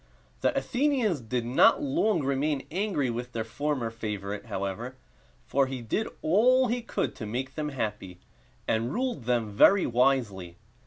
[0.39, 4.95] The Athenians did not long remain angry with their former favorite, however;
[5.45, 8.19] for he did all he could to make them happy,
[8.67, 10.57] and ruled them very wisely.